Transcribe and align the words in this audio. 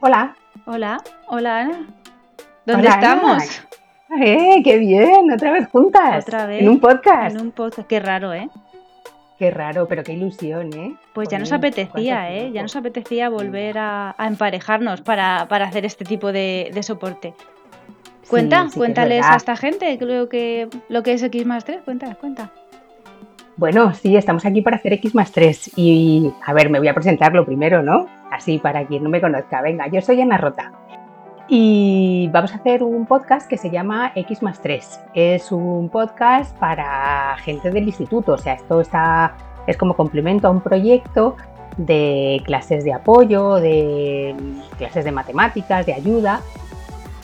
Hola. 0.00 0.36
Hola, 0.64 0.98
hola 1.26 1.58
Ana. 1.58 1.86
¿Dónde 2.64 2.86
estamos? 2.86 3.42
¡Eh, 4.20 4.62
qué 4.62 4.78
bien! 4.78 5.32
Otra 5.32 5.50
vez 5.50 5.68
juntas. 5.70 6.24
Otra 6.24 6.46
vez. 6.46 6.62
En 6.62 6.68
un 6.68 6.78
podcast. 6.78 7.34
En 7.34 7.42
un 7.42 7.50
podcast. 7.50 7.88
Qué 7.88 7.98
raro, 7.98 8.32
¿eh? 8.32 8.48
Qué 9.40 9.50
raro, 9.50 9.88
pero 9.88 10.04
qué 10.04 10.12
ilusión, 10.12 10.72
¿eh? 10.72 10.94
Pues 11.14 11.28
ya 11.28 11.40
nos 11.40 11.50
apetecía, 11.52 12.32
¿eh? 12.32 12.52
Ya 12.52 12.62
nos 12.62 12.76
apetecía 12.76 13.28
volver 13.28 13.76
a, 13.78 14.14
emparejarnos 14.20 15.00
para, 15.00 15.42
hacer 15.42 15.84
este 15.84 16.04
tipo 16.04 16.30
de, 16.30 16.70
soporte. 16.82 17.34
Cuenta, 18.28 18.68
cuéntales 18.72 19.26
a 19.26 19.34
esta 19.34 19.56
gente 19.56 19.98
creo 19.98 20.28
que 20.28 20.68
lo 20.88 21.02
que 21.02 21.14
es 21.14 21.22
X 21.24 21.44
más 21.44 21.64
3, 21.64 21.80
cuenta, 21.84 22.14
cuenta. 22.14 22.52
Bueno, 23.56 23.92
sí, 23.94 24.16
estamos 24.16 24.46
aquí 24.46 24.62
para 24.62 24.76
hacer 24.76 24.92
X 24.92 25.16
más 25.16 25.32
3 25.32 25.72
y 25.74 26.32
a 26.46 26.52
ver, 26.52 26.70
me 26.70 26.78
voy 26.78 26.86
a 26.86 26.94
presentar 26.94 27.32
lo 27.34 27.44
primero, 27.44 27.82
¿no? 27.82 28.06
Así 28.38 28.58
para 28.58 28.86
quien 28.86 29.02
no 29.02 29.10
me 29.10 29.20
conozca. 29.20 29.60
Venga, 29.62 29.88
yo 29.88 30.00
soy 30.00 30.20
Ana 30.20 30.38
Rota 30.38 30.70
y 31.48 32.30
vamos 32.32 32.52
a 32.52 32.58
hacer 32.58 32.84
un 32.84 33.04
podcast 33.04 33.48
que 33.48 33.56
se 33.56 33.68
llama 33.68 34.12
X 34.14 34.44
más 34.44 34.62
3. 34.62 35.00
Es 35.12 35.50
un 35.50 35.88
podcast 35.88 36.56
para 36.58 37.36
gente 37.38 37.72
del 37.72 37.82
instituto, 37.82 38.34
o 38.34 38.38
sea, 38.38 38.52
esto 38.54 38.80
está, 38.80 39.36
es 39.66 39.76
como 39.76 39.96
complemento 39.96 40.46
a 40.46 40.50
un 40.50 40.60
proyecto 40.60 41.34
de 41.78 42.40
clases 42.44 42.84
de 42.84 42.92
apoyo, 42.92 43.56
de 43.56 44.36
clases 44.76 45.04
de 45.04 45.10
matemáticas, 45.10 45.84
de 45.84 45.94
ayuda, 45.94 46.40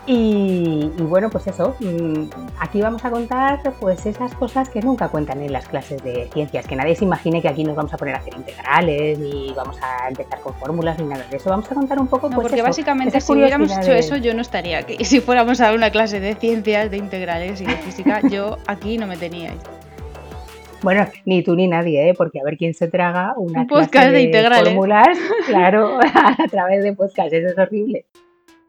y, 0.06 0.91
bueno, 0.98 1.30
pues 1.30 1.47
eso, 1.47 1.77
mm, 1.80 2.24
aquí 2.60 2.83
vamos 2.83 3.05
a 3.05 3.10
contar 3.10 3.60
pues 3.80 4.05
esas 4.05 4.34
cosas 4.34 4.69
que 4.69 4.83
nunca 4.83 5.08
cuentan 5.08 5.41
en 5.41 5.52
las 5.52 5.66
clases 5.66 6.02
de 6.05 6.28
ciencias, 6.33 6.66
que 6.66 6.77
nadie 6.77 6.94
se 6.94 7.05
imagine 7.05 7.41
que 7.41 7.48
aquí 7.48 7.64
nos 7.64 7.74
vamos 7.74 7.94
a 7.94 7.97
poner 7.97 8.14
a 8.14 8.19
hacer 8.19 8.34
integrales, 8.34 9.19
ni 9.19 9.52
vamos 9.55 9.78
a 9.80 10.08
empezar 10.08 10.41
con 10.41 10.52
fórmulas, 10.55 10.98
ni 10.98 11.06
nada 11.06 11.25
de 11.30 11.36
eso. 11.36 11.48
Vamos 11.48 11.70
a 11.70 11.75
contar 11.75 11.98
un 11.98 12.06
poco... 12.06 12.28
No, 12.28 12.36
pues 12.36 12.48
porque 12.48 12.62
básicamente 12.62 13.20
si 13.20 13.32
hubiéramos 13.32 13.70
hecho 13.77 13.92
eso 13.92 14.16
yo 14.16 14.34
no 14.34 14.42
estaría 14.42 14.78
aquí. 14.78 14.97
Si 15.05 15.20
fuéramos 15.20 15.60
a 15.60 15.66
dar 15.66 15.77
una 15.77 15.91
clase 15.91 16.19
de 16.19 16.34
ciencias, 16.34 16.91
de 16.91 16.97
integrales 16.97 17.60
y 17.60 17.66
de 17.66 17.77
física, 17.77 18.20
yo 18.28 18.58
aquí 18.66 18.98
no 18.98 19.06
me 19.06 19.16
teníais. 19.16 19.60
Bueno, 20.82 21.06
ni 21.25 21.42
tú 21.42 21.55
ni 21.55 21.66
nadie, 21.66 22.10
¿eh? 22.10 22.14
porque 22.14 22.41
a 22.41 22.44
ver 22.44 22.58
quién 22.58 22.75
se 22.75 22.88
traga 22.88 23.34
una 23.38 23.62
un 23.62 23.66
podcast 23.69 24.10
de, 24.10 24.22
integrales. 24.22 24.69
fórmulas, 24.69 25.19
claro, 25.47 25.98
a 25.98 26.48
través 26.50 26.82
de 26.82 26.92
podcast, 26.92 27.32
eso 27.32 27.48
es 27.48 27.58
horrible. 27.58 28.05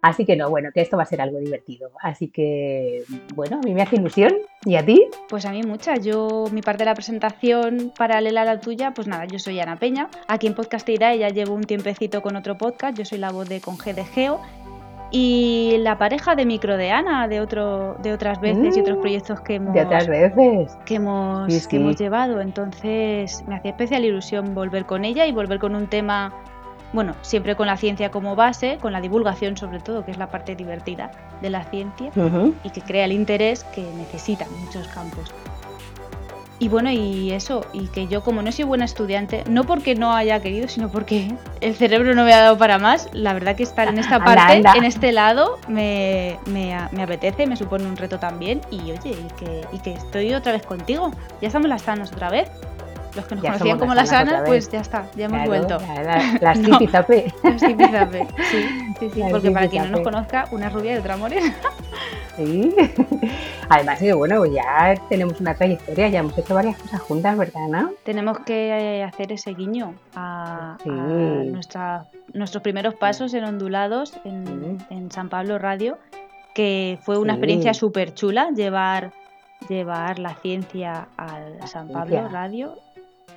Así 0.05 0.23
que 0.23 0.35
no, 0.35 0.51
bueno, 0.51 0.69
que 0.71 0.81
esto 0.81 0.97
va 0.97 1.03
a 1.03 1.07
ser 1.07 1.19
algo 1.19 1.39
divertido. 1.39 1.89
Así 1.99 2.27
que, 2.27 3.03
bueno, 3.33 3.57
a 3.57 3.61
mí 3.61 3.73
me 3.73 3.81
hace 3.81 3.95
ilusión. 3.95 4.33
¿Y 4.63 4.75
a 4.75 4.85
ti? 4.85 5.03
Pues 5.29 5.47
a 5.47 5.51
mí 5.51 5.63
mucha. 5.63 5.95
Yo, 5.95 6.45
mi 6.51 6.61
parte 6.61 6.83
de 6.83 6.85
la 6.85 6.93
presentación 6.93 7.91
paralela 7.97 8.43
a 8.43 8.45
la 8.45 8.59
tuya, 8.59 8.91
pues 8.91 9.07
nada, 9.07 9.25
yo 9.25 9.39
soy 9.39 9.59
Ana 9.59 9.77
Peña. 9.77 10.07
Aquí 10.27 10.45
en 10.45 10.53
Podcasteira 10.53 11.15
ya 11.15 11.29
llevo 11.29 11.55
un 11.55 11.63
tiempecito 11.63 12.21
con 12.21 12.35
otro 12.35 12.55
podcast. 12.55 12.95
Yo 12.95 13.03
soy 13.03 13.17
la 13.17 13.31
voz 13.31 13.49
de 13.49 13.61
Conge 13.61 13.95
de 13.95 14.05
Geo. 14.05 14.39
Y 15.09 15.77
la 15.79 15.97
pareja 15.97 16.35
de 16.35 16.45
micro 16.45 16.77
de 16.77 16.91
Ana, 16.91 17.27
de, 17.27 17.41
otro, 17.41 17.95
de 18.03 18.13
otras 18.13 18.39
veces 18.39 18.77
y 18.77 18.81
otros 18.81 18.97
mm, 18.97 19.01
proyectos 19.01 19.41
que 19.41 19.55
hemos, 19.55 19.73
de 19.73 19.81
otras 19.81 20.07
veces. 20.07 20.77
Que, 20.85 20.95
hemos, 20.95 21.67
que 21.67 21.77
hemos 21.77 21.95
llevado. 21.95 22.41
Entonces 22.41 23.43
me 23.47 23.55
hacía 23.55 23.71
especial 23.71 24.05
ilusión 24.05 24.53
volver 24.53 24.85
con 24.85 25.03
ella 25.03 25.25
y 25.25 25.31
volver 25.31 25.57
con 25.57 25.73
un 25.73 25.87
tema 25.87 26.31
bueno, 26.95 27.15
siempre 27.21 27.55
con 27.55 27.67
la 27.67 27.77
ciencia 27.77 28.09
como 28.09 28.35
base, 28.35 28.77
con 28.81 28.93
la 28.93 29.01
divulgación 29.01 29.57
sobre 29.57 29.79
todo, 29.79 30.03
que 30.05 30.11
es 30.11 30.17
la 30.17 30.31
parte 30.31 30.55
divertida 30.55 31.11
de 31.41 31.49
la 31.49 31.63
ciencia 31.65 32.11
y 32.63 32.69
que 32.71 32.81
crea 32.81 33.05
el 33.05 33.11
interés 33.11 33.63
que 33.65 33.83
necesitan 33.97 34.47
muchos 34.63 34.87
campos. 34.87 35.31
Y 36.57 36.69
bueno, 36.69 36.89
y 36.89 37.31
eso, 37.31 37.65
y 37.73 37.87
que 37.87 38.07
yo 38.07 38.23
como 38.23 38.41
no 38.41 38.49
soy 38.49 38.63
buena 38.63 38.85
estudiante, 38.85 39.43
no 39.49 39.65
porque 39.65 39.93
no 39.93 40.13
haya 40.13 40.39
querido, 40.39 40.69
sino 40.69 40.89
porque 40.89 41.33
el 41.59 41.75
cerebro 41.75 42.15
no 42.15 42.23
me 42.23 42.33
ha 42.33 42.39
dado 42.39 42.57
para 42.57 42.79
más, 42.79 43.09
la 43.11 43.33
verdad 43.33 43.57
que 43.57 43.63
estar 43.63 43.89
en 43.89 43.99
esta 43.99 44.23
parte, 44.23 44.63
en 44.77 44.85
este 44.85 45.11
lado, 45.11 45.59
me, 45.67 46.39
me, 46.45 46.73
apetece, 46.73 47.45
me 47.45 47.57
supone 47.57 47.85
un 47.85 47.97
reto 47.97 48.19
también, 48.19 48.61
y 48.71 48.79
oye, 48.79 49.11
y 49.11 49.33
que, 49.37 49.65
y 49.73 49.79
que 49.79 49.93
estoy 49.95 50.33
otra 50.33 50.53
vez 50.53 50.65
contigo, 50.65 51.11
ya 51.41 51.47
estamos 51.47 51.67
las 51.67 51.83
tanos 51.83 52.13
otra 52.13 52.29
vez. 52.29 52.49
Los 53.15 53.25
que 53.25 53.35
nos 53.35 53.43
conocían 53.43 53.79
como 53.79 53.93
las 53.93 54.11
Ana, 54.11 54.43
pues 54.45 54.69
ya 54.69 54.81
está, 54.81 55.07
ya 55.15 55.25
hemos 55.25 55.47
vuelto. 55.47 55.77
las 56.41 56.59
zipizape. 56.63 57.33
las 57.43 57.61
zipizape, 57.61 58.27
sí, 58.51 58.65
sí, 58.99 59.09
sí 59.13 59.21
porque 59.29 59.51
para 59.51 59.67
quien 59.67 59.83
no 59.83 59.97
nos 59.97 60.01
conozca, 60.01 60.47
una 60.51 60.69
rubia 60.69 60.95
y 60.95 60.97
otra 60.97 61.17
morena. 61.17 61.53
sí. 62.35 62.75
Además, 63.69 63.99
bueno, 64.15 64.37
pues 64.37 64.53
ya 64.53 64.93
tenemos 65.09 65.39
una 65.41 65.55
trayectoria, 65.55 66.09
ya 66.09 66.19
hemos 66.19 66.37
hecho 66.37 66.53
varias 66.53 66.77
cosas 66.77 67.01
juntas, 67.01 67.35
¿verdad, 67.37 67.63
Ana? 67.65 67.91
Tenemos 68.03 68.39
que 68.39 69.03
hacer 69.03 69.31
ese 69.31 69.53
guiño 69.53 69.95
a, 70.13 70.77
nuestra, 70.85 72.05
nuestros 72.33 72.61
primeros 72.61 72.93
pasos 72.93 73.33
en 73.33 73.43
Ondulados, 73.43 74.13
en, 74.23 74.77
en 74.91 75.11
San 75.11 75.29
Pablo 75.29 75.57
Radio, 75.57 75.97
que 76.53 76.99
fue 77.01 77.17
una 77.17 77.33
experiencia 77.33 77.73
súper 77.73 78.13
chula 78.13 78.51
llevar 78.55 79.11
llevar 79.67 80.19
la 80.19 80.35
ciencia 80.35 81.07
al 81.17 81.67
San 81.67 81.89
Pablo 81.89 82.27
Radio 82.29 82.75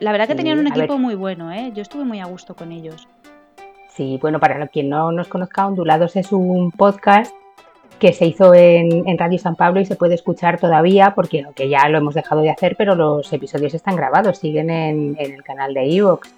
la 0.00 0.12
verdad 0.12 0.28
que 0.28 0.34
tenían 0.34 0.59
un 0.59 0.66
equipo 0.66 0.98
muy 0.98 1.14
bueno, 1.14 1.53
¿eh? 1.53 1.72
Yo 1.75 1.82
estuve 1.82 2.04
muy 2.04 2.20
a 2.20 2.26
gusto 2.26 2.54
con 2.54 2.72
ellos. 2.72 3.09
Sí, 3.88 4.19
bueno, 4.20 4.38
para 4.38 4.69
quien 4.69 4.88
no 4.88 5.10
nos 5.10 5.28
conozca, 5.28 5.66
Ondulados 5.66 6.14
es 6.16 6.32
un 6.32 6.70
podcast 6.70 7.34
que 7.98 8.12
se 8.12 8.26
hizo 8.26 8.54
en, 8.54 9.19
Radio 9.19 9.38
San 9.38 9.56
Pablo 9.56 9.81
y 9.81 9.87
se 9.87 9.97
puede 9.97 10.14
escuchar 10.14 10.60
todavía 10.60 11.14
porque 11.14 11.44
que 11.56 11.69
ya 11.69 11.88
lo 11.88 11.98
hemos 11.98 12.14
dejado 12.14 12.42
de 12.42 12.50
hacer, 12.50 12.76
pero 12.76 12.94
los 12.94 13.32
episodios 13.32 13.75
están 13.75 13.97
grabados, 13.97 14.38
siguen 14.38 14.70
en, 14.70 15.16
el 15.19 15.42
canal 15.42 15.75
de 15.75 15.97
Evox. 15.97 16.32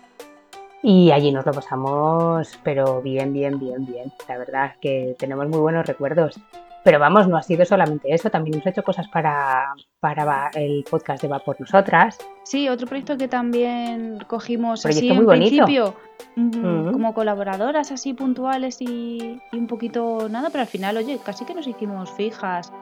Y 0.83 1.11
allí 1.11 1.31
nos 1.31 1.45
lo 1.45 1.53
pasamos, 1.53 2.59
pero 2.63 3.03
bien, 3.03 3.35
bien, 3.35 3.59
bien, 3.59 3.85
bien. 3.85 4.11
La 4.27 4.39
verdad 4.39 4.73
que 4.81 5.15
tenemos 5.19 5.47
muy 5.49 5.59
buenos 5.59 5.87
recuerdos. 5.87 6.41
Pero 6.83 6.99
vamos, 6.99 7.29
no 7.29 7.37
ha 7.37 7.43
sido 7.43 7.65
solamente 7.65 8.13
eso, 8.13 8.31
también 8.31 8.55
hemos 8.55 8.67
hecho 8.67 8.83
cosas 8.83 9.07
para, 9.09 9.75
para 10.01 10.51
el 10.55 10.85
podcast 10.91 11.23
de 11.23 11.29
Va 11.29 11.39
por 11.39 11.61
Nosotras. 11.61 12.19
Sí, 12.45 12.69
otro 12.69 12.87
proyecto 12.87 13.19
que 13.19 13.29
también 13.29 14.19
cogimos 14.27 14.87
así 14.87 15.11
en 15.11 15.27
principio 15.27 15.95
mm, 16.37 16.93
como 16.93 17.13
colaboradoras 17.13 17.93
así 17.93 18.15
puntuales 18.15 18.81
y, 18.81 19.41
un 19.53 19.67
poquito 19.67 20.29
nada, 20.31 20.49
pero 20.51 20.63
al 20.63 20.69
final, 20.69 20.97
oye, 20.97 21.19
casi 21.23 21.45
que 21.45 21.55
nos 21.55 21.67
hicimos 21.67 22.11
fijas 22.13 22.73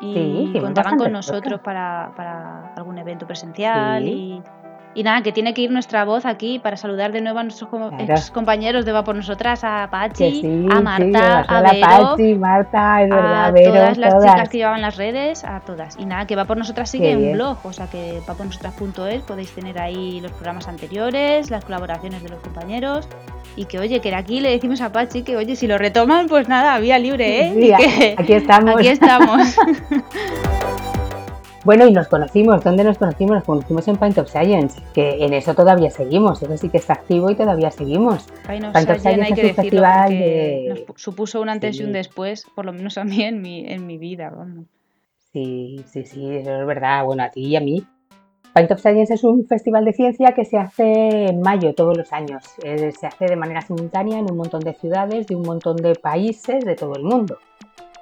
y 0.00 0.58
contaban 0.60 0.96
con 0.96 1.12
nosotros 1.12 1.60
para, 1.60 2.12
para, 2.16 2.74
algún 2.74 2.98
evento 2.98 3.26
presencial 3.26 4.06
y 4.06 4.42
y 4.98 5.04
nada, 5.04 5.22
que 5.22 5.30
tiene 5.30 5.54
que 5.54 5.60
ir 5.60 5.70
nuestra 5.70 6.04
voz 6.04 6.26
aquí 6.26 6.58
para 6.58 6.76
saludar 6.76 7.12
de 7.12 7.20
nuevo 7.20 7.38
a 7.38 7.44
nuestros 7.44 7.70
compañeros 8.32 8.84
de 8.84 8.90
Va 8.90 9.04
por 9.04 9.14
Nosotras, 9.14 9.60
a 9.62 9.86
Pachi, 9.88 10.66
a 10.68 10.80
Marta, 10.80 11.42
a, 11.42 11.62
Vero, 11.62 11.86
Pachi, 11.86 12.34
Marta, 12.34 12.96
a 12.96 13.52
todas 13.52 13.96
las 13.96 14.14
chicas 14.20 14.48
que 14.48 14.58
llevaban 14.58 14.82
las 14.82 14.96
redes, 14.96 15.44
a 15.44 15.60
todas. 15.60 15.96
Y 16.00 16.04
nada, 16.04 16.26
que 16.26 16.34
Va 16.34 16.46
por 16.46 16.56
Nosotras 16.56 16.90
sigue 16.90 17.12
en 17.12 17.28
un 17.28 17.32
blog, 17.34 17.58
o 17.62 17.72
sea 17.72 17.86
que 17.86 18.20
va 18.28 18.34
por 18.34 18.46
nosotras.es 18.46 19.22
podéis 19.22 19.54
tener 19.54 19.80
ahí 19.80 20.20
los 20.20 20.32
programas 20.32 20.66
anteriores, 20.66 21.48
las 21.48 21.64
colaboraciones 21.64 22.20
de 22.20 22.30
los 22.30 22.40
compañeros. 22.40 23.08
Y 23.54 23.66
que 23.66 23.78
oye, 23.78 24.00
que 24.00 24.12
aquí 24.16 24.40
le 24.40 24.50
decimos 24.50 24.80
a 24.80 24.90
Pachi 24.90 25.22
que 25.22 25.36
oye, 25.36 25.54
si 25.54 25.68
lo 25.68 25.78
retoman, 25.78 26.26
pues 26.26 26.48
nada, 26.48 26.76
vía 26.80 26.98
libre, 26.98 27.46
¿eh? 27.46 28.16
aquí 28.18 28.32
estamos. 28.32 28.74
Aquí 28.74 28.88
estamos. 28.88 29.56
Bueno, 31.64 31.86
y 31.86 31.92
nos 31.92 32.06
conocimos, 32.06 32.62
¿dónde 32.62 32.84
nos 32.84 32.98
conocimos? 32.98 33.36
Nos 33.36 33.44
conocimos 33.44 33.88
en 33.88 33.96
Paint 33.96 34.18
of 34.18 34.30
Science, 34.30 34.80
que 34.94 35.24
en 35.24 35.34
eso 35.34 35.54
todavía 35.54 35.90
seguimos, 35.90 36.40
eso 36.40 36.56
sí 36.56 36.68
que 36.68 36.78
está 36.78 36.92
activo 36.92 37.30
y 37.30 37.34
todavía 37.34 37.70
seguimos. 37.70 38.26
Paint 38.46 38.66
of, 38.66 39.00
Science, 39.00 39.32
es 39.32 39.50
un 39.50 39.54
festival 39.54 40.10
de... 40.10 40.84
Nos 40.86 41.02
supuso 41.02 41.40
un 41.40 41.48
antes 41.48 41.80
y 41.80 41.84
un 41.84 41.92
después, 41.92 42.46
por 42.54 42.64
lo 42.64 42.72
menos 42.72 42.96
a 42.96 43.04
mí 43.04 43.22
en 43.22 43.42
mi, 43.42 43.66
en 43.66 43.86
mi 43.86 43.98
vida. 43.98 44.32
Sí, 45.32 45.84
sí, 45.86 46.04
sí, 46.04 46.36
eso 46.36 46.60
es 46.60 46.66
verdad, 46.66 47.04
bueno, 47.04 47.24
a 47.24 47.30
ti 47.30 47.44
y 47.44 47.56
a 47.56 47.60
mí. 47.60 47.84
Paint 48.52 48.70
of 48.70 48.80
Science 48.80 49.12
es 49.12 49.24
un 49.24 49.46
festival 49.46 49.84
de 49.84 49.92
ciencia 49.92 50.32
que 50.32 50.44
se 50.44 50.58
hace 50.58 51.26
en 51.26 51.40
mayo 51.40 51.74
todos 51.74 51.96
los 51.96 52.12
años. 52.12 52.44
Eh, 52.62 52.92
se 52.92 53.06
hace 53.06 53.26
de 53.26 53.36
manera 53.36 53.62
simultánea 53.62 54.18
en 54.18 54.30
un 54.30 54.36
montón 54.36 54.60
de 54.60 54.74
ciudades, 54.74 55.26
de 55.26 55.34
un 55.34 55.42
montón 55.42 55.76
de 55.76 55.94
países, 55.96 56.64
de 56.64 56.76
todo 56.76 56.94
el 56.94 57.02
mundo. 57.02 57.38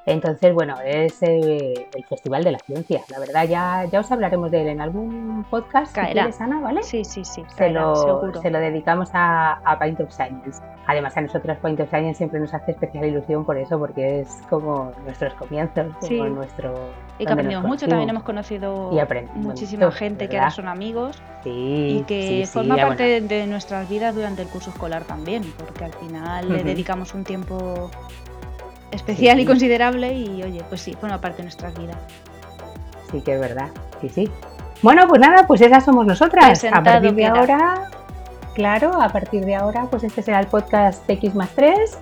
Entonces, 0.06 0.54
bueno, 0.54 0.76
es 0.84 1.20
eh, 1.22 1.88
el 1.92 2.04
Festival 2.04 2.44
de 2.44 2.52
la 2.52 2.58
Ciencia. 2.60 3.02
La 3.10 3.18
verdad, 3.18 3.46
ya, 3.48 3.84
ya 3.86 4.00
os 4.00 4.12
hablaremos 4.12 4.52
de 4.52 4.62
él 4.62 4.68
en 4.68 4.80
algún 4.80 5.44
podcast, 5.50 5.92
Caerá. 5.92 6.30
Si 6.30 6.42
Ana, 6.42 6.60
¿vale? 6.60 6.84
Sí, 6.84 7.04
sí, 7.04 7.24
sí. 7.24 7.42
se, 7.56 7.70
lo, 7.70 8.32
se 8.40 8.50
lo 8.50 8.58
dedicamos 8.60 9.10
a, 9.12 9.54
a 9.64 9.78
Paint 9.78 10.00
of 10.00 10.12
Science. 10.12 10.62
Además, 10.86 11.16
a 11.16 11.22
nosotros 11.22 11.56
Paint 11.58 11.80
of 11.80 11.88
Science 11.88 12.18
siempre 12.18 12.38
nos 12.38 12.54
hace 12.54 12.70
especial 12.70 13.04
ilusión 13.04 13.44
por 13.44 13.58
eso, 13.58 13.80
porque 13.80 14.20
es 14.20 14.28
como 14.48 14.92
nuestros 15.04 15.34
comienzos, 15.34 15.86
como 16.00 16.26
nuestro... 16.26 16.72
Y 17.18 17.26
que 17.26 17.32
aprendimos 17.32 17.64
mucho, 17.64 17.88
también 17.88 18.10
hemos 18.10 18.22
conocido 18.22 18.92
muchísima 19.34 19.90
gente 19.90 20.28
que 20.28 20.38
ahora 20.38 20.50
son 20.50 20.68
amigos 20.68 21.20
sí, 21.42 21.98
y 21.98 22.02
que 22.04 22.46
forma 22.46 22.76
parte 22.76 23.20
de 23.20 23.46
nuestras 23.48 23.88
vidas 23.88 24.14
durante 24.14 24.42
el 24.42 24.48
curso 24.48 24.70
escolar 24.70 25.02
también, 25.02 25.42
porque 25.58 25.84
al 25.84 25.92
final 25.94 26.48
le 26.48 26.62
dedicamos 26.62 27.12
un 27.14 27.24
tiempo 27.24 27.90
especial 28.90 29.40
y 29.40 29.44
considerable 29.44 30.12
y 30.12 30.42
oye, 30.42 30.62
pues 30.68 30.80
sí, 30.80 30.94
forma 30.94 31.20
parte 31.20 31.38
de 31.38 31.44
nuestra 31.44 31.70
vida. 31.70 31.94
Sí 33.10 33.20
que 33.20 33.34
es 33.34 33.40
verdad, 33.40 33.68
sí, 34.00 34.08
sí. 34.08 34.30
Bueno, 34.82 35.06
pues 35.08 35.20
nada, 35.20 35.46
pues 35.46 35.60
esas 35.60 35.84
somos 35.84 36.06
nosotras. 36.06 36.62
a 36.64 36.82
partir 36.82 37.14
de 37.14 37.26
ahora, 37.26 37.88
claro, 38.54 39.00
a 39.00 39.08
partir 39.08 39.44
de 39.44 39.54
ahora, 39.54 39.86
pues 39.90 40.04
este 40.04 40.22
será 40.22 40.40
el 40.40 40.46
podcast 40.46 41.08
X 41.08 41.34
más 41.34 41.50
3 41.50 41.98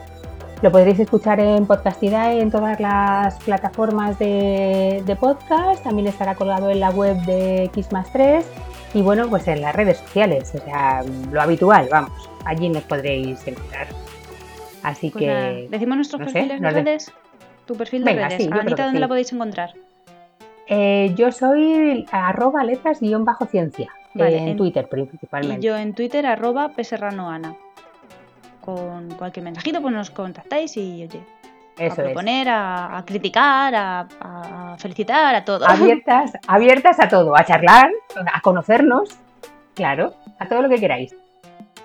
Lo 0.62 0.72
podréis 0.72 0.98
escuchar 0.98 1.40
en 1.40 1.66
Podcastidae, 1.66 2.40
en 2.40 2.50
todas 2.50 2.80
las 2.80 3.36
plataformas 3.44 4.18
de, 4.18 5.02
de 5.04 5.16
podcast. 5.16 5.82
También 5.84 6.08
estará 6.08 6.34
colgado 6.34 6.70
en 6.70 6.80
la 6.80 6.90
web 6.90 7.16
de 7.24 7.64
X 7.64 7.88
3 8.12 8.44
y 8.94 9.02
bueno, 9.02 9.28
pues 9.28 9.48
en 9.48 9.60
las 9.60 9.74
redes 9.74 9.98
sociales, 9.98 10.52
o 10.54 10.64
sea, 10.64 11.04
lo 11.32 11.42
habitual, 11.42 11.88
vamos, 11.90 12.30
allí 12.44 12.68
nos 12.68 12.84
podréis 12.84 13.44
encontrar. 13.46 13.88
Así 14.84 15.10
pues 15.10 15.24
que. 15.24 15.68
Decimos 15.70 15.96
nuestros 15.96 16.22
perfiles 16.22 16.60
de 16.60 16.70
redes. 16.70 17.12
Tu 17.66 17.74
perfil 17.74 18.04
de 18.04 18.12
redes. 18.12 18.48
Anita, 18.52 18.84
¿dónde 18.84 19.00
la 19.00 19.08
podéis 19.08 19.32
encontrar? 19.32 19.72
Eh, 20.66 21.12
yo 21.16 21.32
soy 21.32 22.06
arroba 22.12 22.62
letras-ciencia. 22.64 23.90
en, 24.14 24.56
Twitter 24.56 24.88
principalmente. 24.88 25.60
Y 25.60 25.68
yo 25.68 25.76
en 25.76 25.94
Twitter 25.94 26.26
arroba 26.26 26.68
peserranoana. 26.68 27.56
Con 28.60 29.10
cualquier 29.14 29.44
mensajito 29.44 29.82
pues 29.82 29.92
nos 29.92 30.10
contactáis 30.10 30.76
y 30.76 31.04
oye, 31.04 31.20
a 31.90 31.94
proponer, 31.94 32.48
a, 32.48 33.02
criticar, 33.06 33.74
a, 33.74 34.76
felicitar, 34.78 35.34
a 35.34 35.44
todo. 35.44 35.66
Abiertas, 35.66 36.32
abiertas 36.46 37.00
a 37.00 37.08
todo, 37.08 37.36
a 37.36 37.44
charlar, 37.44 37.90
a 38.32 38.40
conocernos, 38.40 39.10
claro, 39.74 40.14
a 40.38 40.46
todo 40.46 40.62
lo 40.62 40.68
que 40.68 40.78
queráis. 40.78 41.14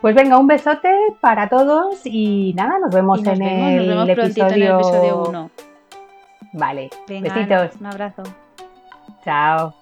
Pues 0.02 0.16
venga, 0.16 0.38
un 0.38 0.48
besote 0.48 0.90
para 1.20 1.50
todos 1.50 2.02
y 2.06 2.54
nada, 2.54 2.80
nos 2.80 2.94
vemos, 2.94 3.20
en, 3.26 3.42
el 3.42 4.10
episodio... 4.10 5.24
1. 5.28 5.52
Vale, 6.54 6.90
besitos. 7.08 7.76
un 7.80 7.86
abrazo. 7.86 8.24
Chao. 9.24 9.79